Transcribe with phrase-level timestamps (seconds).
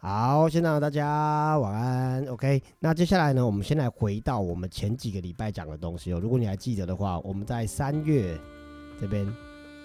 [0.00, 2.24] 好，现在大家晚安。
[2.26, 6.20] OK，那接下来呢，我们先来回到我们前几个礼拜讲的东西哦。
[6.22, 8.38] 如果你还记得的话，我们在三月
[9.00, 9.26] 这边，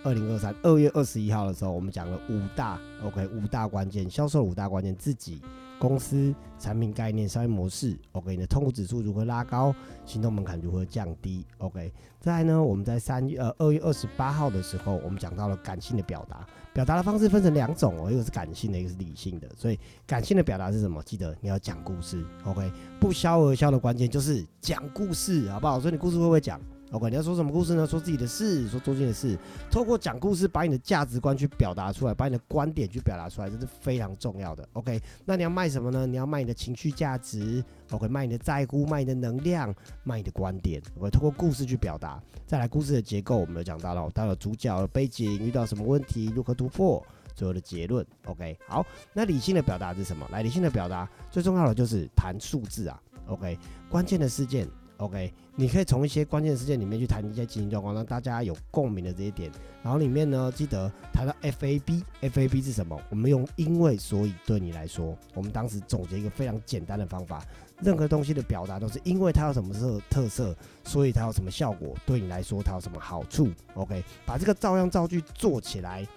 [0.04, 5.42] 二零二三二月二十一号的时候，我们讲了五大 OK 五大关键销售五大关键，自己
[5.84, 9.76] 公司产品概念、商业模式 OK，你的痛苦指数如何拉高，
[10.06, 11.92] 行动门槛如何降低 OK。
[12.22, 16.48] 再来呢，我们在三月呃二月二十八号的时候，我们讲到了感性的表达。
[16.74, 19.50] 表达的方式分成两种哦，一个是感性的，一个是理性的。
[19.58, 19.78] 所以
[20.08, 21.04] 感性的表达是什么？
[21.04, 22.72] 记得你要讲故事，OK？
[22.98, 25.82] 不销而销的关键就是讲故事，好不好？
[25.82, 26.60] 所以你故事会不会讲
[26.94, 27.10] ？OK？
[27.10, 27.86] 你要说什么故事呢？
[27.86, 29.38] 说自己的事，说周近的事，
[29.70, 35.02] 透过讲故事把你的价值观去表达出来，把你的观点去表达出来，这是非常重要的，OK？
[35.26, 36.06] 那你要卖什么呢？
[36.06, 38.08] 你要卖你的情绪价值，OK？
[38.08, 41.10] 卖你的在乎，卖你的能量，卖你的观点，OK？
[41.10, 42.22] 透过故事去表达。
[42.46, 48.06] 再来，故事的结构我们有讲到了，到了主角背景遇到什么问题，如何突破，最后的结论。
[48.26, 50.28] OK，好，那理性的表达是什么？
[50.32, 53.02] 来，理性的表达最重要的就是谈数字啊。
[53.26, 53.58] OK，
[53.90, 54.68] 关键的事件。
[54.98, 59.52] OK，你可以从一些关键事件里面去谈一些经营状况，让大家有共鸣的这些点。
[59.82, 62.98] 然后里面呢，记得谈到 FAB，FAB 是什么？
[63.10, 67.44] 我们用因为所以对你来说，我们当时总结一个非常简单的方法。
[67.82, 70.56] 任何东西的表达都是因为它有什么特特色，
[70.86, 73.50] 所以它有什么效果，对你来说它有什么好处。
[73.74, 76.08] OK，把这个照样造句做起来，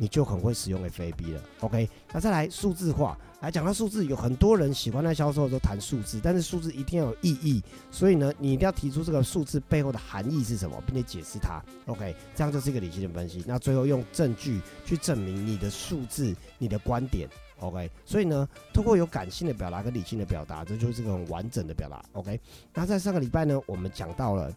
[0.00, 1.42] 你就很会使用 FAB 了。
[1.60, 11.62] OK，那再来数字化，来讲到数字，有很多人喜欢在销售的时候谈数字，但是数字一定要有意义，所以呢，你一定要提出这个数字背后的含义是什么，并且解释它。
[11.84, 13.44] OK，这样就是一个理性的分析。
[13.46, 17.28] 那最后用证据去证明你的数字、你的观点。
[17.58, 22.02] OK，所以呢，通过有感性的表达跟理性的表达，这就是个很完整的表达。
[22.12, 22.40] OK，
[22.72, 24.50] 那在上个礼拜呢，我们讲到了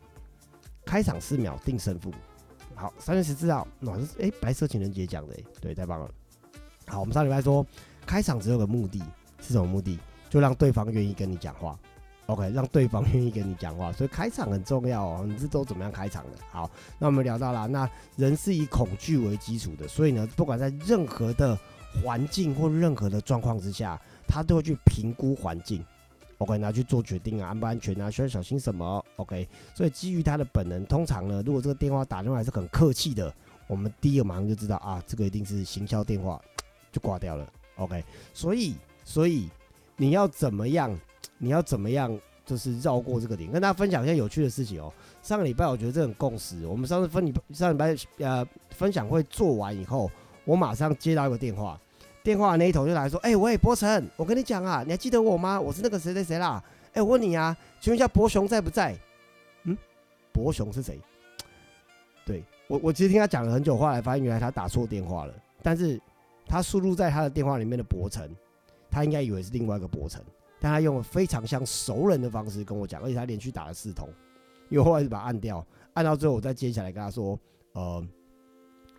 [0.86, 2.14] 开场四秒定胜负。
[2.76, 6.10] 好，三月十四号，那是哎白色情人节讲的，对，太棒了。
[6.88, 7.66] 好，我们上礼拜说
[8.06, 9.02] 开场只有个目的，
[9.42, 10.00] 是什么目的？
[10.30, 11.78] 就让对方愿意跟你讲话。
[12.28, 15.26] OK，让对方愿意跟你讲话，所以开场很重要哦。
[15.28, 16.38] 你是都怎么样开场的？
[16.52, 21.58] 好，那我们聊到了，那人是以恐惧为基础的，所以呢，不管在任何的
[22.02, 25.86] 环境或任何的状况之下，他都会去评估环境
[26.44, 29.48] ，OK，拿去做决定啊，安不安全啊，需要小心什么，OK。
[29.74, 33.34] 所以基于他的本能，通常呢，如果这个电话打电话还是很客气的，
[33.68, 36.40] 我们第一个马上就知道啊，这个一定是行销电话，
[36.92, 38.04] 就挂掉了，OK。
[38.34, 39.50] 所以，所以
[39.96, 40.94] 你要怎么样？
[41.38, 42.20] 你要怎么样？
[42.46, 44.92] 就是绕过这个点，跟大家分享一下有趣的事情哦。
[45.22, 50.12] 上个礼拜我觉得这很共识，我们上次分礼上礼拜呃分享会做完以后。
[50.44, 51.80] 我马上接到一个电话，
[52.24, 55.60] 电话那一头就来说：“哎，喂，博成，我跟你讲啊，你还记得我吗？
[55.60, 56.64] 我是那个谁谁谁啦。
[56.94, 58.96] 哎，我问你啊，请问一下博雄在不在？
[59.64, 59.78] 嗯，
[60.32, 60.98] 博雄是谁？
[62.26, 65.34] 对我，我其实听他讲了很久，后来发现原来他打错电话了。
[65.62, 66.00] 但是
[66.48, 68.26] 他输入在他的电话里面的博成，
[68.90, 70.22] 他应该以为是另外一个博成，
[70.62, 74.08] 但他用了非常像熟人的方式跟我讲，而且他连续打了四通，
[74.70, 77.38] 因为后来是把它按掉，按到最后我再接下来跟他说，
[77.74, 78.02] 呃。”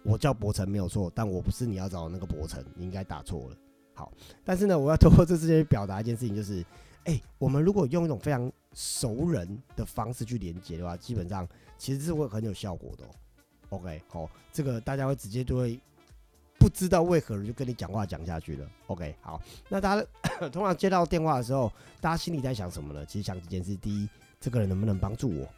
[0.05, 3.57] 我叫博成没有错，但我不是你要找的那个博成，你应该打错了。
[3.95, 4.13] 好，
[4.45, 6.65] 但是呢，我要通过这之间去表达一件事情，就是，
[7.05, 11.49] 哎，我们如果用一种非常熟人的方式去连接的话，基本上
[11.79, 13.05] 其实是会很有效果的。
[13.71, 15.81] OK，好，这个大家会直接就会
[16.59, 18.69] 不知道为何就跟你讲话讲下去了。
[18.89, 20.07] OK，好，那大家
[20.51, 23.07] 通常接到电话的时候，大家心里在想什么呢？
[23.07, 24.09] 其实想几件事：第一，
[24.41, 25.49] 这个人能不能帮助我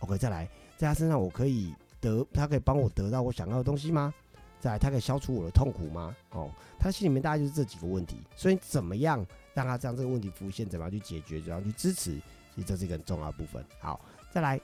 [0.00, 1.74] ？OK，再来，在他身上我可以。
[2.08, 4.12] 得，他可以帮我得到我想要的东西吗？
[4.58, 6.14] 再来，他可以消除我的痛苦吗？
[6.30, 8.16] 哦，他心里面大概就是这几个问题。
[8.34, 9.24] 所以怎么样
[9.54, 10.68] 让他这样这个问题浮现？
[10.68, 11.40] 怎么样去解决？
[11.40, 12.12] 怎么样去支持？
[12.54, 13.64] 其实这是一个很重要的部分。
[13.78, 14.00] 好，
[14.30, 14.58] 再来，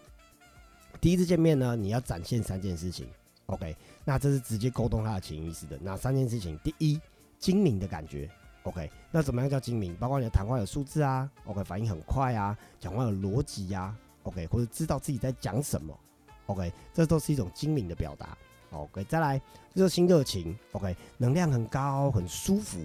[1.01, 3.07] 第一次见面呢，你要展现三件事情。
[3.47, 5.77] OK，那这是直接沟通他的潜意识的。
[5.79, 6.59] 哪三件事情？
[6.65, 6.99] 第一，
[7.39, 8.31] 精明的感觉。
[8.63, 9.95] OK，那怎么样叫精明？
[9.97, 15.99] 包括你的谈话有数字啊，OK，反应很快啊，讲话有逻辑呀，OK，或者知道自己在讲什么。
[16.47, 18.37] OK，这都是一种精明的表达。
[18.71, 19.41] OK，再来
[19.75, 20.57] 热心热情。
[20.73, 22.79] OK，能量很高，很舒服。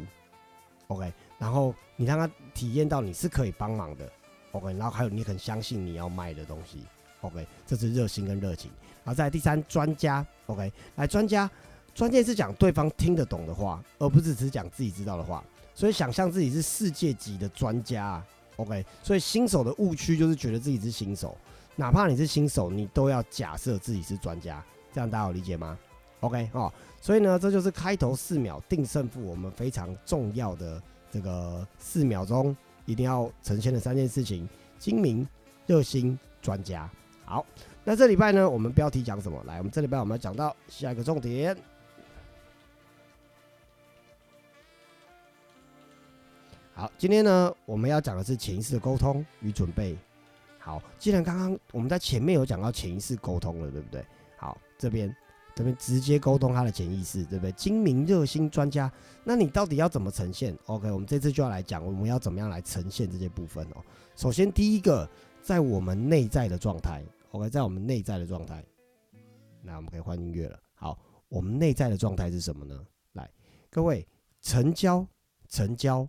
[0.87, 4.09] OK，然后你让他体验到你是可以帮忙的。
[4.51, 6.83] OK，然后还有你很相信你要卖的东西。
[7.21, 8.69] OK，这是热心跟热情。
[9.03, 10.25] 然后再第三，专家。
[10.45, 11.49] OK，来专家，
[11.95, 15.43] 专家是讲对方听得懂的话，而不是只讲自己知道的话。
[15.73, 18.23] 所以想象自己是世界级的专家。
[18.57, 21.37] OK，所以新手的误区就是觉得自己是新手。
[21.79, 25.77] 哪怕你是新手，你都要假设自己是专家，这样大家有理解吗
[26.21, 30.81] ？OK 哦，所以呢，这就是开头四秒定胜负，我们非常重要的
[31.11, 35.25] 这个四秒钟一定要呈现的三件事情：精明、
[35.67, 36.89] 热心、专家。
[37.23, 37.45] 好，
[37.83, 39.39] 那这礼拜呢，我们标题讲什么？
[39.45, 41.55] 来，我们这礼拜我们要讲到下一个重点。
[46.73, 49.95] 好，今天呢，我们要讲的是潜意识的沟通与准备。
[50.67, 54.05] 好，既然刚刚我们在前面有讲到潜意识沟通了，对不对？
[54.35, 55.15] 好，这边
[55.55, 57.53] 这边直接沟通他的潜意识，对不对？
[57.53, 58.91] 精明热心专家，
[59.23, 63.81] 那你到底要怎么呈现？OK，我们这次就要来讲，我们要怎么样来呈现这些部分哦。
[64.17, 65.09] 首先，第一个，
[65.41, 68.61] 在我们内在的状态，OK，在我们内在的状态，
[69.61, 70.59] 那我们可以换音乐了。
[70.75, 70.99] 好，
[71.29, 72.77] 我们内在的状态是什么呢？
[73.13, 73.31] 来，
[73.69, 74.05] 各位，
[74.41, 75.07] 成交，
[75.47, 76.05] 成交。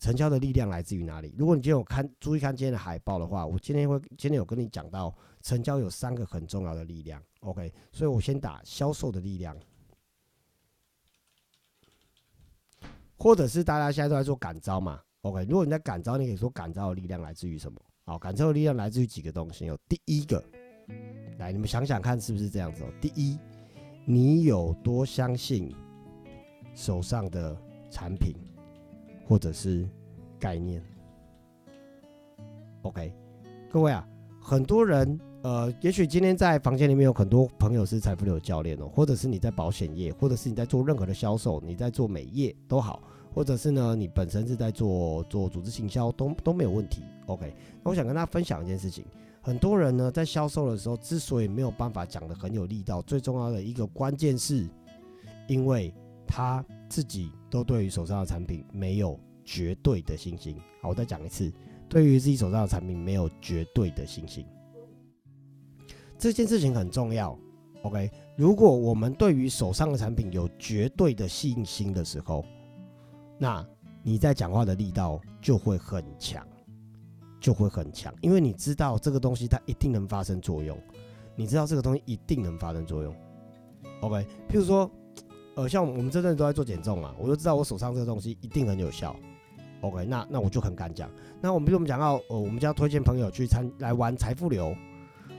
[0.00, 1.34] 成交的力量来自于哪里？
[1.36, 7.22] 如果你今天有看注意看今天的海报的话，我今天会今天有跟你讲到成交有三个很重要的力量。
[7.40, 9.54] OK，所以我先打销售的力量，
[13.18, 14.98] 或者是大家现在都在做感召嘛。
[15.20, 17.78] OK，如果你在感召，你可以说感召的力量来自于什么？
[18.04, 19.66] 好，感召的力量来自于几个东西。
[19.66, 20.42] 有第一个，
[21.38, 22.86] 来你们想想看是不是这样子哦？
[23.02, 23.38] 第一，
[24.06, 25.74] 你有多相信
[26.74, 27.54] 手上的
[27.90, 28.34] 产品？
[29.30, 29.88] 或者是
[30.40, 30.82] 概念
[32.82, 33.14] ，OK，
[33.70, 34.04] 各位啊，
[34.42, 47.54] 很多人呃，也许今天在房间里面有很多朋友是财富流教练哦，或者是你在保险业，或者是你在做任何的销售，你在做美业都好，或者是呢，你本身是在做做组织行销都都没有问题，OK。
[47.84, 49.04] 那我想跟大家分享一件事情，
[49.40, 54.68] 很多人呢在销售的时候之所以没有办法讲的很有力道，最重要的一个关键是，
[55.46, 55.94] 因为
[56.30, 57.32] 他自己。
[57.50, 60.56] 都对于手上的产品没有绝对的信心。
[60.80, 61.52] 好，我再讲一次，
[61.88, 64.46] 对于自己手上的产品没有绝对的信心，
[66.16, 67.36] 这件事情很重要。
[67.82, 72.44] OK，如果我们对于手上的产品有绝对的信心的时候，
[73.36, 73.66] 那
[74.04, 76.46] 你在讲话的力道就会很强，
[77.40, 80.80] 就会很强，因为你知道这个东西它一定能发生作用，
[81.34, 83.12] 你知道这个东西一定能发生作用。
[84.02, 84.88] OK，譬如说。
[85.60, 89.14] 呃，像我们真正都在做减重啊，我就知道我手上这个东西一定很有效。
[89.82, 91.10] OK，那那我就很敢讲。
[91.38, 94.74] 那我们比如我们讲到，呃，我们就要推荐朋友去参来玩财富流，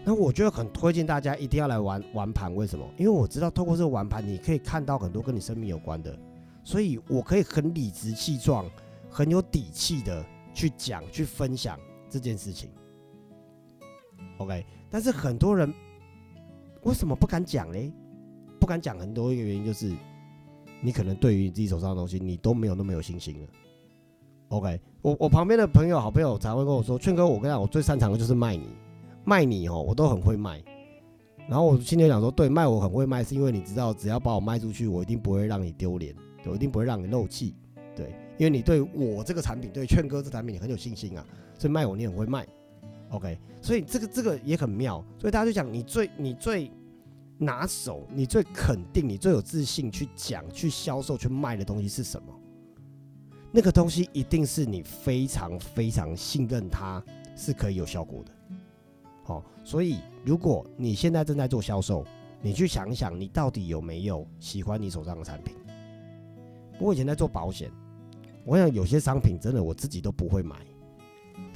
[0.06, 2.54] 那我觉得很推荐大家一定要来玩玩盘。
[2.54, 2.88] 为什么？
[2.98, 6.16] 因为我知道透过这个玩盘，你可以看到很多跟你生命有关的，
[6.64, 8.70] 所以我可以很理直气壮、
[9.10, 10.24] 很有底气的
[10.54, 12.70] 去讲、去分享这件事情。
[14.38, 15.74] OK，但是很多人
[16.84, 17.92] 为什么不敢讲嘞？
[18.60, 19.92] 不敢讲很多一个原因就是，
[20.82, 23.48] 你可能对于你自己手上的东西，你都没有那么有信心了。
[24.50, 28.66] OK，我我旁边的朋友好朋友才会跟我说，劝哥，我跟你讲，我最擅长的就是卖你，
[29.24, 30.62] 卖你哦，我都很会卖。
[31.48, 36.14] 然后我心里想说，对，卖我很会卖，是因为你知道，只要把我卖出去，我一定不会让你丢脸，
[36.46, 37.56] 我一定不会让你漏气。
[37.96, 41.26] 对，因为你对我这个产品，对劝哥这产品，你很有信心啊，
[41.58, 42.46] 所以卖我你很会卖。
[43.12, 46.70] OK，所以这个这个也很妙，所以大家就讲你最你最。
[47.44, 52.32] 拿手，你最肯定、你最有自信去讲、去销售、去卖的东西是什么？
[53.52, 57.04] 那个东西一定是你非常非常信任它
[57.36, 58.32] 是可以有效果的。
[59.24, 62.06] 好，所以如果你现在正在做销售，
[62.44, 65.56] 你去想想，你到底有没有喜欢你手上的产品？
[66.80, 67.72] 我以前在做保险，
[68.46, 70.56] 我想有些商品真的我自己都不会买，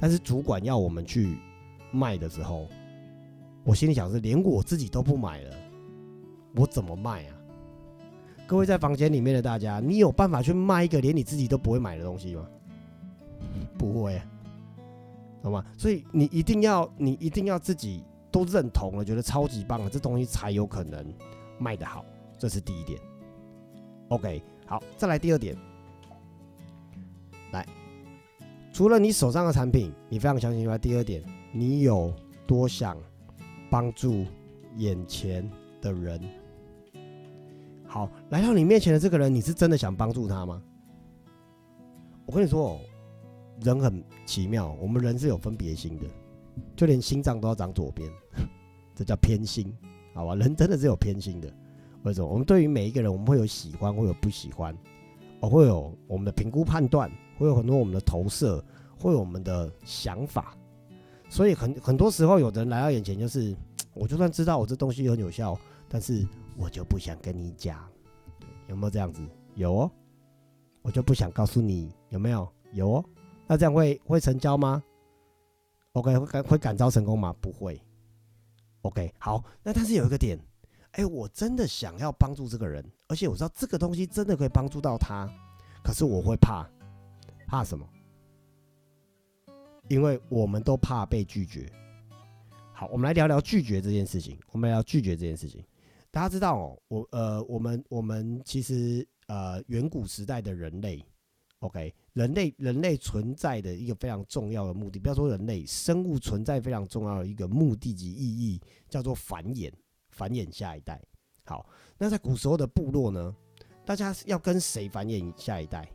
[0.00, 1.38] 但是主管要我们去
[1.92, 2.66] 卖的时候，
[3.62, 5.56] 我心里想是连我自己都不买了。
[6.56, 7.36] 我怎么卖啊？
[8.46, 12.46] 各位在房间里面的大家，你有办法去卖一个连你自己都不会买的东西吗？
[13.76, 14.22] 不会，
[15.42, 15.64] 懂吗？
[15.76, 21.04] 所以你一定要，你一定要自己都认同了，觉得超级棒了，这东西才有可能
[21.58, 22.04] 卖得好。
[22.38, 23.00] 这是第一点。
[24.08, 25.56] OK，好，再来第二点。
[27.52, 27.66] 来，
[28.72, 31.22] 除了你手上的产品你非常相信以外，第二点，
[31.52, 32.14] 你有
[32.46, 32.96] 多想
[33.68, 34.24] 帮助
[34.76, 35.50] 眼前
[35.82, 36.20] 的人？
[37.86, 40.62] 好，来到你面前的这个人，你是真的想帮助他吗？
[42.26, 42.78] 我跟你说，
[43.62, 46.06] 人很奇妙，我们人是有分别心的，
[46.74, 48.10] 就连心脏都要长左边，
[48.94, 49.72] 这叫偏心，
[50.12, 50.34] 好吧？
[50.34, 51.48] 人真的是有偏心的。
[52.02, 52.26] 为什么？
[52.26, 54.76] 我们对于每一个人，我们会有喜欢，会有不喜欢，
[55.40, 58.62] 哦，会有我们的评估判断，会有很多我们的投射，
[58.98, 60.56] 会有我们的想法。
[61.28, 63.56] 所以很很多时候，有的人来到眼前，就是
[63.94, 65.56] 我就算知道我这东西很有效，
[65.88, 66.26] 但是。
[66.56, 67.88] 我就不想跟你讲，
[68.68, 69.22] 有没有这样子？
[69.54, 69.90] 有哦，
[70.82, 72.50] 我就不想告诉你，有没有？
[72.72, 73.04] 有哦，
[73.46, 74.82] 那这样会会成交吗
[75.92, 77.34] ？OK，会感会感召成功吗？
[77.40, 77.80] 不会。
[78.82, 80.38] OK，好，那但是有一个点，
[80.92, 85.28] 哎，我真的想要帮助这个人，而且我知道这个东西真的可以帮助到他，
[85.82, 86.68] 可是我会怕，
[87.46, 87.88] 怕什么？
[89.88, 91.70] 因为我们都怕被拒绝。
[92.72, 94.38] 好，我们来聊聊拒绝这件事情。
[94.50, 95.64] 我们来聊拒绝这件事情。
[96.16, 101.04] 大家知道哦，我呃，我们我们其实呃，远古时代的人类
[101.58, 108.58] OK，人类人类存在的一个非常重要的目的，不要说人类生物存在非常重要的一个目的及意义，
[108.88, 109.70] 叫做繁衍，
[110.08, 110.98] 繁衍下一代。
[111.44, 111.68] 好，
[111.98, 113.36] 那在古时候的部落呢，
[113.84, 115.86] 大家要跟谁繁衍下一代？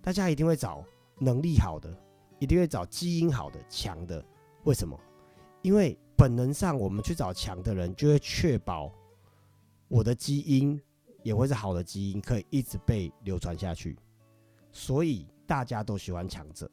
[0.00, 0.82] 大家一定会找
[1.18, 1.94] 能力好的，
[2.38, 4.24] 一定会找基因好的、强的。
[4.64, 4.98] 为什么？
[5.60, 8.90] 因为本能上，我们去找强的人，就会确保
[9.88, 10.80] 我的基因
[11.22, 13.96] 也会是好的基因，可以一直被流传下去。
[14.72, 16.70] 所以大家都喜欢强者，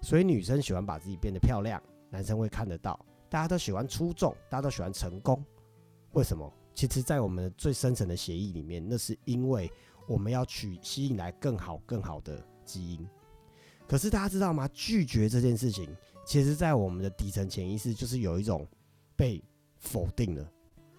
[0.00, 2.98] 所以女生喜欢把自己变得漂亮，男生会看得到。
[3.28, 5.44] 大家都喜欢出众，大家都喜欢成功。
[6.12, 6.50] 为什么？
[6.74, 9.70] 其实，在我们最深层的协议里面，那是因为
[10.06, 13.08] 我们要去吸引来更好、更好的基因。
[13.86, 14.68] 可是大家知道吗？
[14.72, 15.88] 拒绝这件事情，
[16.24, 18.66] 其实在我们的底层潜意识就是有一种
[19.14, 19.42] 被
[19.76, 20.52] 否定了，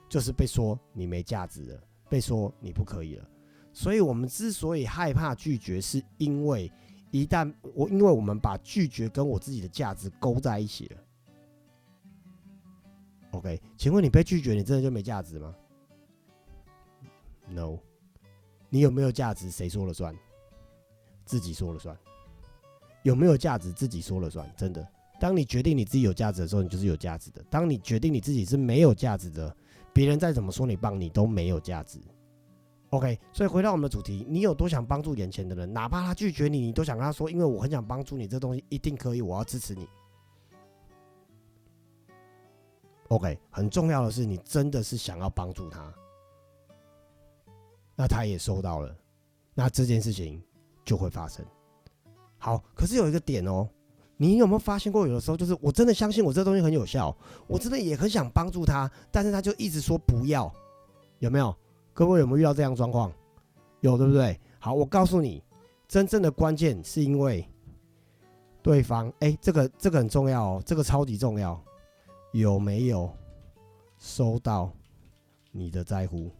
[0.08, 3.30] 就是被说你没价值了，被说你不可以了。
[3.74, 6.72] 所以，我们之所以害怕拒绝，是因为
[7.12, 10.98] 一旦我，因为我们把拒绝跟我自己的价值勾在一起了。
[13.32, 15.54] OK，请问你被拒绝，你真的就没价值吗
[17.50, 17.80] ？No，
[18.70, 19.52] 你有没有价值？
[19.52, 20.16] 谁说了算？
[21.26, 21.98] 自己说了算。
[23.04, 23.74] 有没有价值？
[23.74, 24.50] 自己说了算。
[24.56, 24.88] 真的，
[25.20, 27.44] 当你决定你自己有价值的时候，你就是有价值的。
[27.50, 29.54] 当你决定你自己是没有价值的，
[29.96, 32.02] 别人再怎么说你棒，你都没有价值。
[32.90, 39.88] OK，所以回到我们的主题，你有多想帮助眼前的人，哪怕他拒绝你，你都想跟他说，因为我很想帮助你，这东西一定可以，我要支持你。
[43.08, 45.94] OK，很重要的是，你真的是想要帮助他，
[47.96, 48.94] 那他也收到了，
[49.54, 50.44] 那这件事情
[50.84, 51.46] 就会发生。
[52.38, 53.66] 好，可是有一个点哦，
[54.18, 57.16] 你有没有发现过，有的时候就是我真的相信我这东西很有效，
[57.48, 60.52] 我真的也很想帮助他，但是他就一直说不要，
[61.20, 61.56] 有没有？
[61.94, 63.12] 各位有没有遇到这样状况？
[63.82, 64.40] 有对不对？
[64.60, 65.44] 好，我告诉你，
[65.88, 67.48] 真正的关键是因为
[68.62, 71.62] 对方，哎，这个这个很重要哦，这个超级重要，
[72.32, 73.10] 有没有
[73.98, 74.72] 收到
[75.52, 76.32] 你的在乎？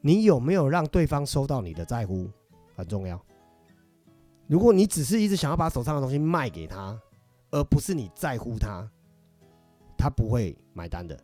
[0.00, 2.28] 你有没有让对方收到你的在乎？
[2.76, 3.18] 很重要。
[4.54, 6.96] 如果你只是一直想要把手上的东西卖给他，
[7.50, 8.88] 而不是你在乎他，
[9.98, 11.18] 他不会买单的。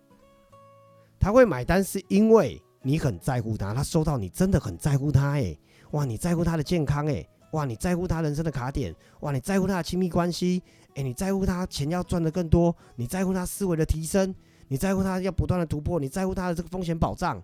[1.17, 5.57] 他会买单，是因为你很在乎他，他收到你真的很在乎他，哎，
[5.93, 10.61] 哇，你在乎他的健康，哎，哇，你在乎他人生的卡点，哇，你在乎他的亲密关系，
[10.97, 14.35] 哎，你在乎他钱要赚的更多，你在乎他思维的提升，
[14.67, 17.41] 你在乎他要不断的突破，你在乎他的这个风险保障，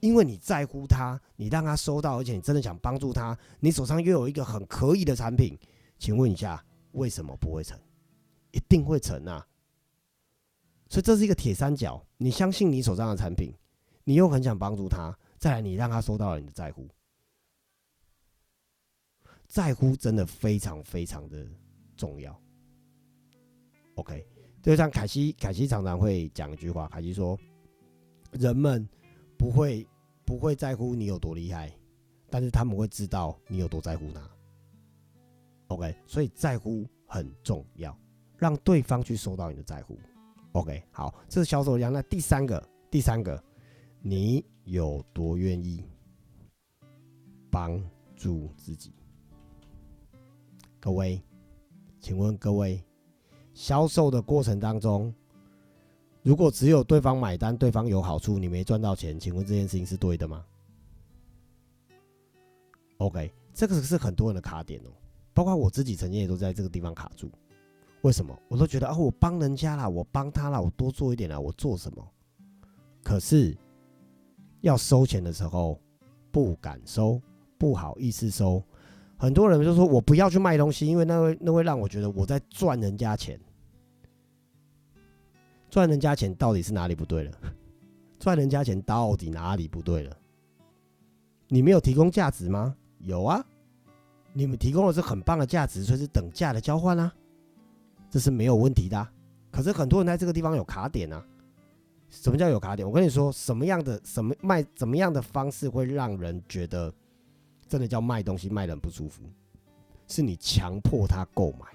[0.00, 5.58] 因为你在乎他，你让他收到，而且你真的想帮助他，你手上又有一个很可以的产品，
[5.98, 7.78] 请问一下，为什么不会成？
[8.52, 9.46] 一定会成啊！
[10.88, 13.54] 所以这是一个铁三角，你相信你手上的产品，
[14.04, 16.88] 你又很想帮助他，再来你让他收到了你的在乎，
[19.46, 21.46] 在乎真的非常非常的
[21.94, 22.40] 重要。
[23.96, 24.26] OK，
[24.62, 27.38] 就像凯西，凯西常常会讲一句话，凯西说：
[28.32, 28.88] 人们
[29.38, 29.86] 不会
[30.24, 31.72] 不会在乎你有多厉害，
[32.28, 34.28] 但是他们会知道你有多在乎他。
[35.68, 37.96] OK，所以在乎很重要，
[38.36, 39.96] 让对方去收到你的在乎。
[40.52, 41.92] OK，好，这是销售量。
[41.92, 43.42] 那第三个，第三个，
[44.00, 45.84] 你有多愿意
[47.50, 47.80] 帮
[48.16, 48.92] 助自己？
[50.80, 51.22] 各位，
[52.00, 52.82] 请问各位，
[53.52, 55.14] 销售的过程当中，
[56.22, 60.44] 如果只有对方买单，对方有好处，你没赚到钱，请问这件事情是对的吗
[62.98, 64.90] ？OK，这个是很多人的卡点哦，
[65.32, 67.30] 包括我自己曾经也都在这个地方卡住。
[68.02, 72.06] 为什么我都觉得啊，我帮人家了，我帮他了，我多做一点了，我做什么？
[73.02, 73.56] 可是
[74.60, 75.80] 要收钱的时候
[76.30, 77.20] 不敢收，
[77.56, 78.62] 不好意思收。
[79.16, 83.40] 很多人就说我不要去卖东西，因为那会那会让我觉得我在赚人家钱。
[85.70, 87.32] 赚人家钱到底是哪里不对了？
[88.18, 90.16] 赚人家钱到底哪里不对了？
[91.48, 92.76] 你没有提供价值吗？
[93.00, 93.44] 有啊，
[94.32, 97.12] 你们提供的是很棒的价值，所以是等价的交换啊。
[98.10, 99.08] 这是没有问题的，
[99.50, 101.24] 可是很多人在这个地方有卡点啊。
[102.10, 102.88] 什么叫有卡点？
[102.88, 106.92] 我跟你说，什么样的什么卖怎么样的方式会让人觉得
[107.68, 109.22] 真的叫卖东西卖的很不舒服？
[110.06, 111.66] 是你强迫他购买，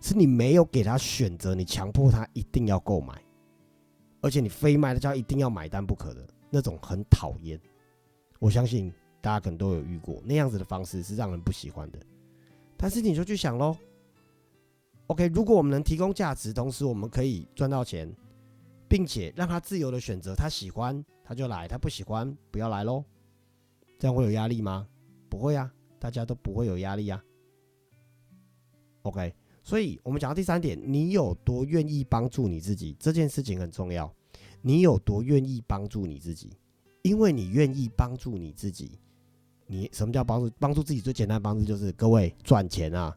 [0.00, 3.22] 是你没有给他选择，你强迫他一定要购买，
[4.20, 7.60] 而且你非卖他叫一定要买单不可的那种，很讨厌。
[8.38, 11.98] 我相信大家可能都有遇过那样子的方式，是让人不喜欢的。
[12.76, 13.76] 但是你就去想喽。
[15.08, 18.10] OK，如果我们能提供价值，同时我们可以赚到钱，
[18.88, 23.04] 并且让他自由的选择，他喜欢他就来，他不喜欢不要来喽。
[23.98, 24.88] 这样会有压力吗？
[25.28, 27.22] 不会啊，大家都不会有压力啊。
[29.02, 34.12] OK，所以我们讲到第三点，你有多愿意帮助你自己，这件事情很重要。
[34.62, 36.50] 你有多愿意帮助你自己？
[37.02, 38.98] 因为你愿意帮助你自己，
[39.66, 40.50] 你什么叫帮助？
[40.58, 43.16] 帮助自己最简单的方式就是各位赚钱啊，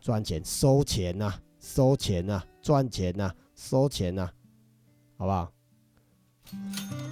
[0.00, 4.32] 赚钱收钱啊，收钱啊，赚钱啊，收钱啊，
[5.16, 5.52] 好不好？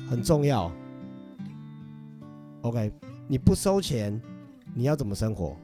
[0.09, 0.73] 很重要。
[2.63, 2.93] OK，
[3.29, 4.21] 你不收钱，
[4.75, 5.57] 你要怎么生活？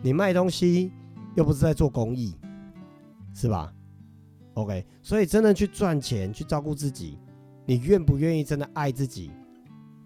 [0.00, 0.90] 你卖东西
[1.34, 2.34] 又不是在做公益，
[3.34, 3.72] 是吧
[4.54, 7.18] ？OK，所以真的去赚钱，去照顾自己，
[7.66, 9.30] 你愿不愿意真的爱自己，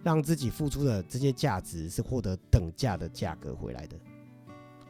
[0.03, 3.97] 让自己付出的这些价值是获得等价的价格回来的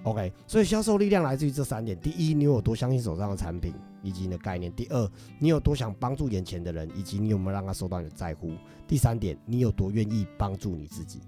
[0.05, 8.51] ？OK，所以销售力量来自于这三点：第一，你有多相信手上的产品以及你的概念；第二，你有多想帮助眼前的人，以及你有没有让他受到你的在乎；
[8.87, 11.21] 第三点，你有多愿意帮助你自己。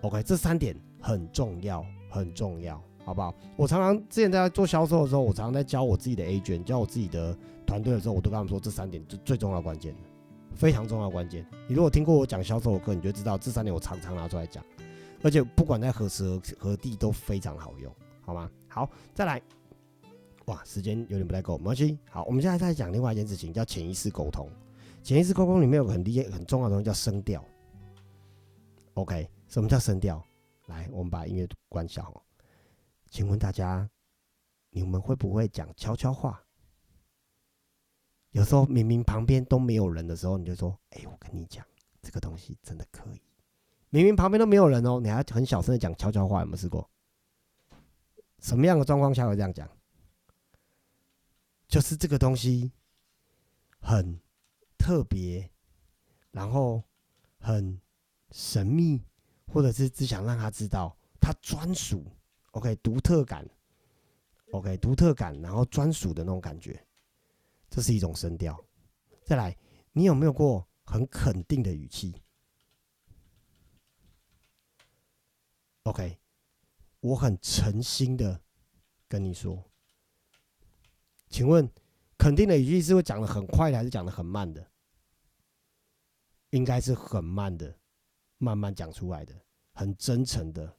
[0.00, 3.34] OK，这三点很重要，很重要，好不好？
[3.56, 9.94] 我常常之前在做销售的时候，我常常在教我自己的 A 卷，教我自己的团队的时候，我都跟他们说，这三点是最重要关键，
[10.54, 11.44] 非常重要关键。
[11.66, 14.64] 你如果听过我讲销售的课，你就知道这三点我常常拿出来讲，
[15.22, 18.50] 而且不管在何时何地都非常好用，好吗？
[18.68, 19.42] 好，再来，
[20.46, 21.98] 哇，时间有点不太够，没关系。
[22.10, 24.48] 好，我们现在再讲另外一件事情，叫潜意识沟通。
[25.02, 27.44] 潜意识沟通里面有个很厉害、很重要的东西叫声调。
[28.94, 29.28] OK。
[29.48, 30.22] 什么叫声调？
[30.68, 32.22] 来，我们把音乐关小。
[33.10, 33.90] 请问大家，
[34.70, 36.42] 你们会不会讲悄悄话？
[38.30, 41.66] 有时候明明旁边都没有人的时候，你就说：“哎，我跟你讲，
[42.00, 43.20] 这个东西真的可以。”
[43.90, 46.88] 明明旁边都没有人哦，你还很小声的讲悄悄话，有没有试过？
[48.38, 49.68] 什么样的状况下会这样讲？
[51.66, 52.72] 就是这个东西
[53.80, 54.20] 很
[54.78, 55.50] 特别，
[56.30, 56.84] 然后
[57.38, 57.80] 很
[58.30, 59.04] 神秘。
[59.52, 62.06] 或者是只想让他知道他专属
[62.52, 63.48] ，OK，独特感
[64.52, 66.84] ，OK，独特感，然后专属的那种感觉，
[67.68, 68.58] 这是一种声调。
[69.24, 69.56] 再来，
[69.92, 72.14] 你有没有过很肯定的语气
[75.84, 76.18] ？OK，
[77.00, 78.40] 我很诚心的
[79.08, 79.64] 跟你说，
[81.28, 81.70] 请问
[82.18, 84.70] 肯定的语气是会讲的很快的，还是讲的很慢的？
[86.50, 87.76] 应该是很慢的。
[88.42, 89.38] 慢慢讲出来的，
[89.74, 90.74] 很真诚的，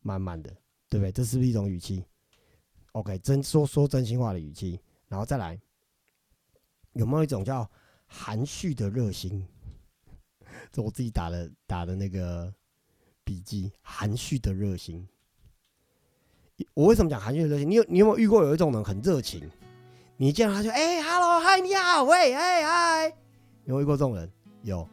[0.00, 0.52] 慢慢的，
[0.88, 1.10] 对不对？
[1.10, 2.04] 这是不是一种语气
[2.92, 5.60] ？OK，真说说真心话的语气，然后再来，
[6.92, 7.68] 有没有一种叫
[8.06, 9.44] 含蓄的热心？
[10.70, 12.52] 这我自己打的打的那个
[13.24, 15.06] 笔记，含蓄的热心。
[16.74, 17.68] 我为什么讲含蓄的热心？
[17.68, 19.50] 你有你有没有遇过有一种人很热情？
[20.16, 23.16] 你见到他就哎，hello，嗨，你好，喂，哎，嗨，
[23.64, 24.30] 有遇过这种人？
[24.62, 24.88] 有，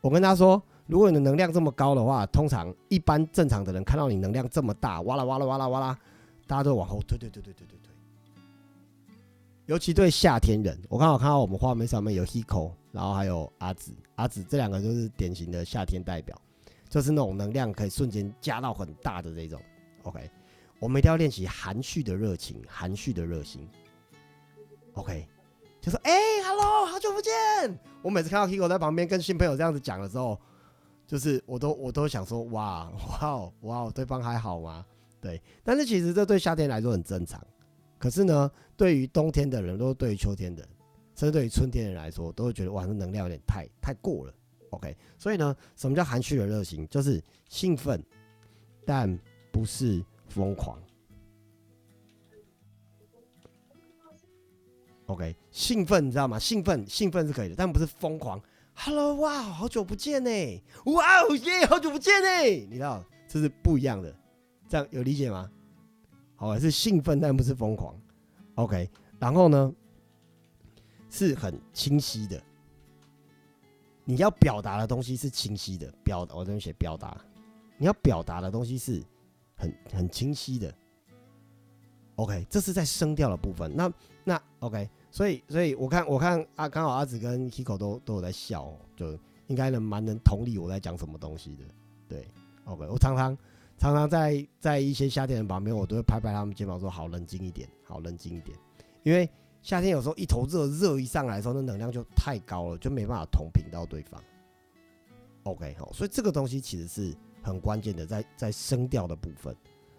[0.00, 0.62] 我跟他说。
[0.86, 5.98] 如果你的能量这么高的话，通常一般正常的人看到你能量这么大，哇啦哇啦哇啦哇啦，
[6.46, 7.90] 大家都往后退退退退退退退。
[9.64, 16.38] 尤其对夏天人，我刚好看到我们画面上面有 Hiko，然后还有阿紫，阿紫这两个就是典型的夏天代表，
[16.90, 19.58] 就是那种能量可以瞬间加到很大的这种。
[20.02, 20.30] OK，
[20.80, 23.66] 我们一定要练习含蓄的热情，含蓄的热心。
[24.92, 25.26] OK，
[25.80, 26.12] 就说哎
[26.44, 27.32] ，Hello，好久不见。
[28.02, 30.38] 我每次看到 Hiko 在旁边跟新朋友这样子讲的时候。
[31.06, 34.84] 就是我都我都想说哇哇哦哇哦对方还好吗？
[35.20, 37.42] 对，但是其实这对夏天来说很正常。
[37.98, 40.62] 可是呢，对于冬天的人，都对于秋天的，
[41.14, 44.34] 甚至对于春天的人来说，都会觉得哇，这能量有点太太过了。
[44.70, 46.86] OK，所以呢，什么叫含蓄的热情？
[46.88, 48.04] 就是兴奋，
[48.84, 49.18] 但
[49.50, 50.78] 不是疯狂。
[55.06, 56.38] OK，兴奋你知道吗？
[56.38, 58.38] 兴奋兴奋是可以的，但不是疯狂。
[58.76, 60.62] Hello，哇，好久不见呢！
[60.86, 62.66] 哇哦耶，好久不见呢！
[62.68, 64.14] 你知道这是不一样的，
[64.68, 65.50] 这样有理解吗？
[66.36, 67.94] 好，是兴奋但不是疯狂。
[68.56, 69.72] OK，然后呢，
[71.08, 72.42] 是很清晰的。
[74.04, 77.16] 你要表达的东西是清晰的，表我这边写表达，
[77.78, 79.02] 你要表达的东西是
[79.56, 80.74] 很很清晰的。
[82.16, 83.74] OK，这是在声调的部分。
[83.74, 83.90] 那
[84.24, 84.88] 那 OK。
[85.14, 91.62] 所以，所以我看，我看啊，刚好阿紫跟 Kiko 都都有在笑，就应该能蛮能同理我在讲什么东西的。
[92.08, 92.26] 对
[92.64, 93.38] ，OK，我常常
[93.78, 98.58] 常常在在一些夏天的旁边，我都会拍拍他们肩膀说：“好冷静一点，好冷静一点。”
[99.04, 99.30] 因为
[99.62, 104.20] 夏天有时候一头热，热一上来的时候，那能量就太高了，就没办法同频到对方。
[105.44, 109.54] OK，好，所以这个东西其实是很关键的，在在声调的部分。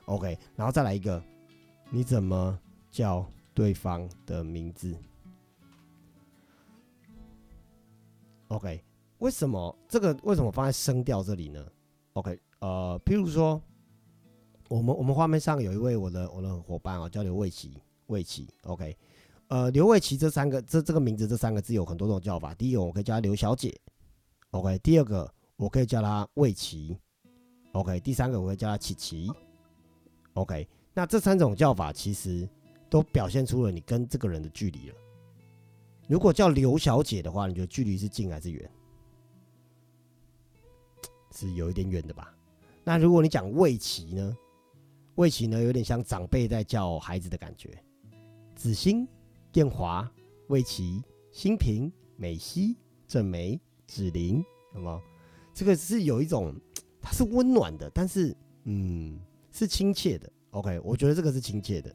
[0.07, 1.23] OK，然后再来一个，
[1.89, 2.59] 你怎么
[2.91, 3.25] 叫？
[3.55, 4.95] 对方的名字
[8.49, 8.83] ，OK？
[9.19, 11.65] 为什么这个为什么放在声调这里呢
[12.13, 13.59] ？OK，呃，譬如说，
[14.67, 18.95] 我们我们画面上有一位我的我的伙伴哦，叫刘卫琪，卫琪，OK，
[19.47, 22.53] 呃，刘卫琪这三个这这个名字这三个字有很多种叫法。
[22.55, 23.73] 第一个我可以叫她刘小姐
[24.51, 26.99] ，OK，第二个我可以叫她卫琪
[27.71, 29.31] ，OK，第三个我会叫她琪琪
[30.33, 32.47] ，OK，那这三种叫法其实
[32.89, 34.95] 都表现出了你跟这个人的距离了。
[36.07, 38.69] 如果叫刘小姐的话，你觉得距离是近还是远？
[41.31, 42.33] 是有一点远的吧？
[42.83, 44.37] 那如果你讲魏琪呢？
[45.15, 47.77] 魏琪呢，有点像长辈在叫孩子的感觉。
[48.55, 49.07] 子欣、
[49.53, 50.09] 燕华、
[50.47, 54.43] 魏琪、新平、美希、郑梅、子玲，
[54.75, 55.01] 有没有？
[55.53, 56.53] 这个是有一种，
[57.01, 59.19] 它是温暖的，但是嗯，
[59.51, 60.31] 是亲切的。
[60.51, 61.93] OK，我觉得这个是亲切的。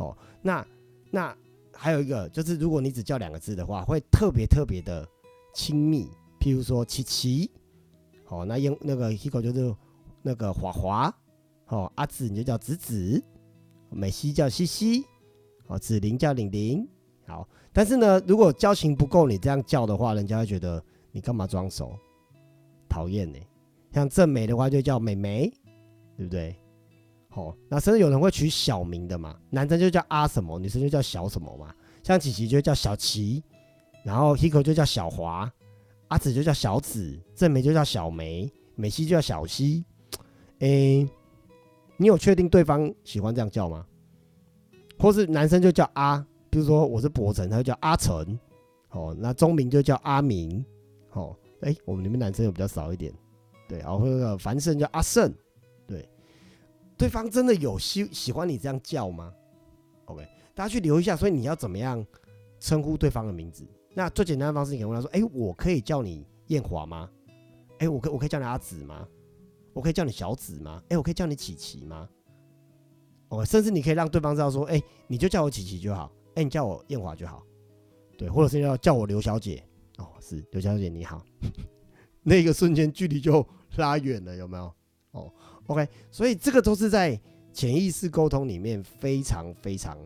[0.00, 0.66] 哦，那
[1.12, 1.36] 那。
[1.72, 5.08] 还有一个就是，如果你只叫两个字的话，会特别特别的
[5.54, 6.10] 亲密。
[6.38, 7.50] 譬如说，琪琪，
[8.26, 9.74] 好，那用那个 Hiko 就是
[10.20, 11.14] 那个华华，
[11.68, 13.22] 哦，阿紫你就叫子子，
[13.88, 15.06] 美西叫西西，
[15.68, 16.86] 哦，子玲叫玲玲，
[17.26, 17.48] 好。
[17.72, 21.94] 但是呢，如果交情不够，你这样叫的话，人家会觉得你干嘛装熟，
[22.90, 23.38] 讨厌呢。
[23.94, 25.50] 像正美的话，就叫美美，
[26.18, 26.54] 对不对？
[27.32, 31.72] 哦，那甚至有人会取小名的嘛，男生就叫阿什么，女生就叫小什么嘛。
[32.02, 33.42] 像琪琪就叫小琪，
[34.04, 35.50] 然后 Hiko 就叫小华，
[36.08, 39.84] 阿紫就叫小紫，正梅就叫小梅，美希就叫小希。
[40.58, 41.08] 诶，
[41.96, 43.86] 你有确定对方喜欢这样叫吗？
[44.98, 48.38] 或是男生就叫阿，比如说我是博成，他就叫阿成。
[48.90, 50.64] 哦，那钟明就叫阿明。
[51.12, 53.12] 哦，哎，我们里面男生有比较少一点，
[53.68, 55.32] 对，然后那个樊胜叫阿胜。
[57.00, 59.32] 对方真的有喜喜欢你这样叫吗
[60.04, 60.22] ？OK，
[60.54, 61.16] 大家去留一下。
[61.16, 62.06] 所以你要怎么样
[62.58, 63.66] 称呼对方的名字？
[63.94, 67.08] 那最简单的方式，你可以问他说：“哎，我可以叫你艳华吗？
[67.78, 69.08] 哎，我可我可以叫你阿紫吗？
[69.72, 70.82] 我可以叫你小紫吗？
[70.90, 72.06] 哎，我可以叫你琪琪吗？
[73.30, 76.12] 哦，甚至你可以让对方知道说：哎，你就叫我琪琪就好。
[76.34, 77.42] 哎，你叫我艳华就好。
[78.18, 79.64] 对，或者是要叫我刘小姐。
[79.96, 81.24] 哦，是刘小姐你好。
[82.22, 83.42] 那个瞬间距离就
[83.76, 84.74] 拉远了，有没有？
[85.12, 85.32] 哦。
[85.70, 87.18] OK，所以这个都是在
[87.52, 89.96] 潜意识沟通里面非常非常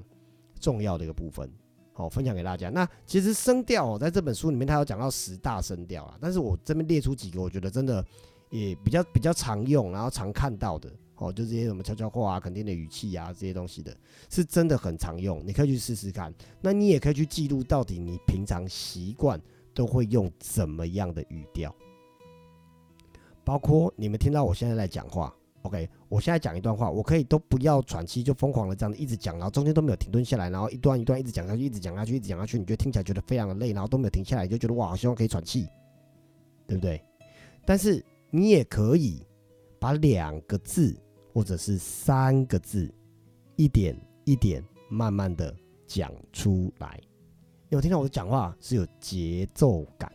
[0.61, 1.51] 重要的一个部分，
[1.95, 2.69] 好，分享给大家。
[2.69, 8.05] 那其实声调哦在这本书里面，它有讲到十大声调啊，但是我这边列出几个，我觉得真的
[8.51, 13.97] 也比较比较常用，然后常看到的，哦，就这些什么悄悄话啊、肯定的语气啊这些东西的，
[14.29, 16.31] 是真的很常用，你可以去试试看。
[16.61, 19.41] 那你也可以去记录到底你平常习惯
[19.73, 21.75] 都会用怎么样的语调，
[23.45, 25.35] 包括你们听到我现在在讲话。
[25.65, 35.67] OK，我现在讲一段话，我可以都不要喘气，就疯狂的这样子一直讲，然后中间都没有停顿下来，然后一段一段一直讲下去，一直讲下去，一直讲下去，你就听起来觉得非常的累，然后都没有停下来，就觉得哇，好希望可以喘气，
[36.67, 37.03] 对不对？
[37.65, 39.27] 但是你也可以
[39.79, 40.95] 把两个字
[41.33, 42.93] 或者是三个字，
[43.57, 47.01] 一点一点慢慢的讲出来。
[47.71, 50.13] 有听到我的讲话是有节奏感，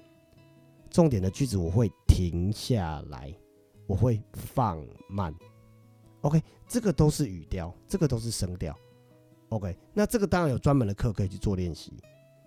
[0.92, 3.34] 重点的句子我会停下来。
[3.90, 5.34] 我会放慢
[6.22, 8.78] ，OK，这个都是语调，这个都是声调
[9.50, 11.92] ，OK，那这个当然有专门的课可以去做练习。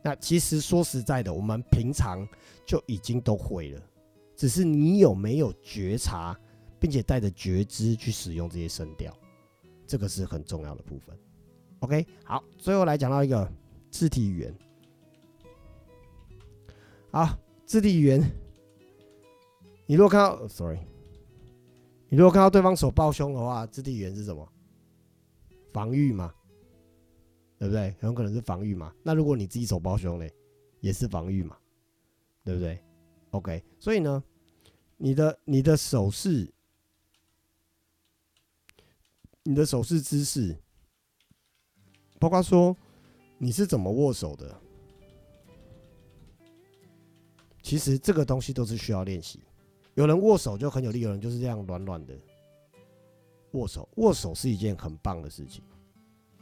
[0.04, 2.24] 那其实说实在的，我们平常
[2.64, 3.82] 就已经都会了，
[4.36, 6.38] 只是你有没有觉察，
[6.78, 9.12] 并且带着觉知去使用这些声调，
[9.84, 11.18] 这个是很重要的部分。
[11.80, 13.52] OK，好，最后来讲到一个
[13.90, 14.54] 肢体语言，
[17.10, 18.22] 好，肢体语言，
[19.86, 20.78] 你如果看到，sorry。
[22.12, 24.46] 你如果看到对方手抱胸的话，肢体语言是什么？
[25.72, 26.30] 防御嘛，
[27.58, 27.90] 对不对？
[27.98, 28.94] 很有可能是防御嘛。
[29.02, 30.30] 那如果你自己手抱胸嘞，
[30.80, 31.56] 也是防御嘛，
[32.44, 32.78] 对不对
[33.30, 34.22] ？OK，所以呢，
[34.98, 36.52] 你的你的手势，
[39.44, 40.54] 你的手势姿势，
[42.20, 42.76] 包括说
[43.38, 44.60] 你是怎么握手的，
[47.62, 49.40] 其实这个东西都是需要练习。
[49.94, 52.14] 有人握手就很有力，有人就是这样软软的
[53.52, 53.88] 握手。
[53.96, 55.62] 握手是一件很棒的事情。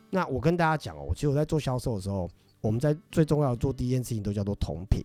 [0.09, 5.03] 那我跟大家讲哦，其实我在做销售的时候，我们在最重要做第一件事情都叫做同频。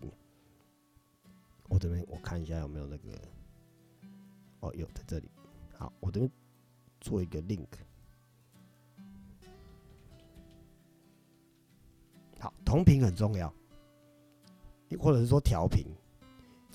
[1.68, 3.10] 我这边我看一下有没有那个，
[4.60, 5.30] 哦，有在这里。
[5.78, 6.32] 好，我这边
[7.02, 7.66] 做一个 link。
[12.40, 13.52] 好，同频很重要，
[15.00, 15.86] 或者是说调频。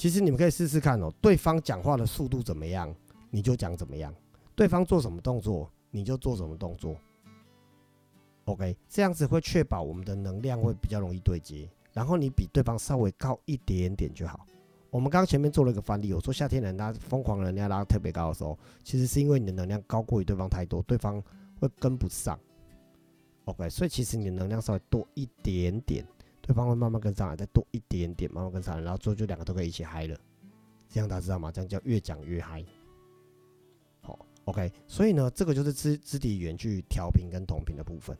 [0.00, 2.90] 其实你们可以试试看哦，对方讲话的速度怎么样，
[3.28, 4.10] 你就讲怎么样；
[4.56, 6.96] 对方做什么动作，你就做什么动作。
[8.46, 11.68] OK，这样子会确保我们的能量会比较容易对接。
[11.92, 14.46] 然后你比对方稍微高一点点就好，
[14.88, 21.22] 我们刚刚前面做了一个范例，我说夏天人拉疯狂人家拉特别高的时候，其实是因为你的能量高过于对方太多，对方
[21.60, 22.40] 会跟不上。
[23.44, 26.06] OK，所以其实你的能量稍微多一点点，
[26.50, 30.18] 对方会慢慢跟上来，再多一点点，慢慢跟上来，然后最后就两个都可以一起嗨了。
[30.88, 31.52] 这样大家知道吗？
[31.52, 32.64] 这样叫越讲越嗨。
[34.00, 38.18] 好，OK，所以呢，这个就是肢肢体语言去调频跟同频的部分。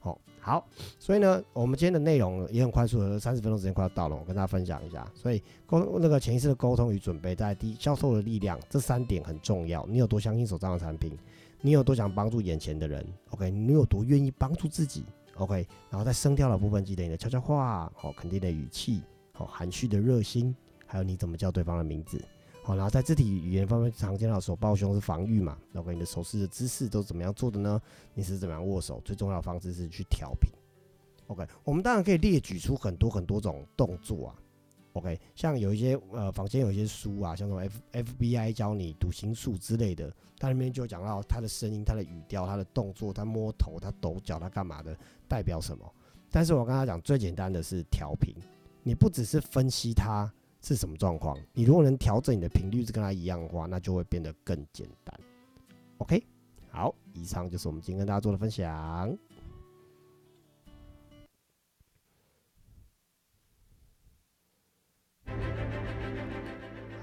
[0.00, 0.66] 好，好，
[0.98, 5.06] 所以呢，我们今天的内容也很快速的，三十分钟时间快要到了，我跟大家分享一下。
[5.14, 9.84] 所以沟那个潜意识的沟通与准备，在第一销售的力量这三点很重要。
[9.86, 11.12] 你有多相信手上的产品？
[11.60, 15.04] 你有多想帮助眼前的人？OK，你有多愿意帮助自己
[15.38, 20.54] ？OK，然后在声调的部分，记得你的悄悄话，好，肯定的语气，好，含蓄的热心，
[20.86, 22.22] 还有你怎么叫对方的名字。
[22.62, 27.80] 好，然后在肢体语言方面，常见到手抱胸是防御嘛？OK，你的手势的姿势都怎么样做的呢？
[28.12, 29.00] 你是怎么样握手？
[29.04, 30.50] 最重要的方式是去调频。
[31.28, 34.34] OK，我们当然可以列举出很多很多种动作啊。
[34.94, 37.60] OK，像有一些呃房间有一些书啊，像什么
[37.92, 44.96] F FBI 教你读心术之类的，它里面就讲到他的声音、他的语调、他的动作、他摸头、他抖脚、他干嘛的，
[45.28, 45.94] 代表什么？
[46.30, 48.34] 但是我跟他讲，最简单的是调频，
[48.82, 50.32] 你不只是分析他。
[50.60, 51.38] 是什么状况？
[51.52, 55.20] 你如果能调整你的频率是跟它一样的话，那就会变得更简单。
[55.98, 56.20] OK，
[56.68, 59.16] 好，以上就是我们今天跟大家做的分享。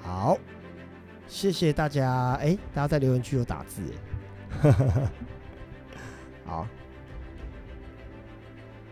[0.05, 0.37] 好，
[1.27, 2.33] 谢谢大家。
[2.35, 3.81] 哎，大家在留言区有打字，
[4.61, 4.71] 哎，
[6.45, 6.67] 好。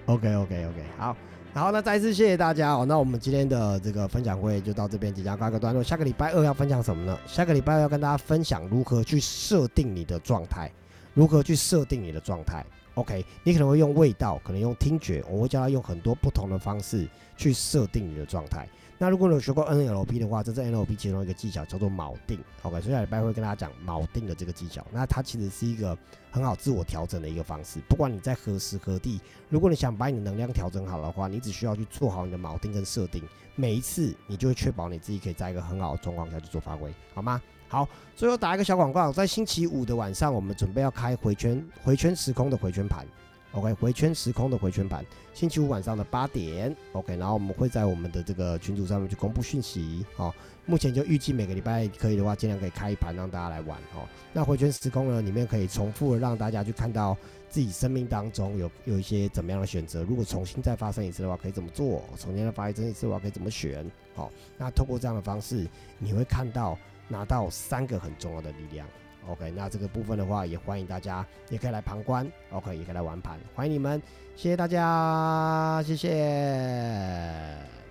[0.07, 1.15] OK，OK，OK，好。
[1.53, 2.83] 好，那再次谢谢大家哦。
[2.83, 5.83] 那我们今天的这个分享会就到这边即将告一个段落。
[5.83, 7.15] 下个礼拜二要分享什么呢？
[7.27, 10.71] 下个礼拜二要跟大家分享如何去设定你的状态，
[11.13, 12.65] 如何去设定你的状态。
[12.95, 18.67] OK，你可能会用味道，可能用听觉，我会教他用很多不同的方式去设定你的状态。
[18.97, 22.39] 那如果你有学过 NLP 的话，这是 NLP 其中一个技巧，叫做锚定。
[22.61, 24.85] OK，所以下礼拜会跟大家讲锚定的这个技巧。
[24.91, 25.97] 那它其实是一个
[26.31, 27.79] 很好自我调整的一个方式。
[27.89, 33.21] 不管你在何时何地，如果你想把你的能量调整好的话，你只需要去做好你的锚定跟设定。
[33.55, 37.41] 每一次你就会确保你自己可以在一个很好的状况下去做发挥，好吗？
[37.67, 43.05] 好，最后打一个小广告，在星期五的晚上，我们准备要开回圈回圈时空的回圈盘。
[43.53, 50.33] OK，回圈时空的回圈盘，星期五晚上的八点，OK，然后我们会在我们的这个群组上面去公布讯息，哦，
[50.65, 57.15] 目前就预计每个礼拜可以的话，尽量可以开一盘让大家来玩，哦，那回圈时空呢，里面可以重复的让大家去看到
[57.47, 62.01] 自己生命当中有有一些怎么样的选择，如果重新再发生一次的话，可以怎么做？
[62.17, 63.85] 重新再发生一次的话，可以怎么选？
[64.15, 65.67] 哦，那透过这样的方式，
[65.99, 66.75] 你会看到
[67.07, 68.87] 拿到三个很重要的力量。
[69.27, 74.01] OK，那这个部分的话，也欢迎大家，也可以来旁观，OK，也可以来玩盘，欢迎你们，
[74.35, 77.82] 谢谢大家，谢谢。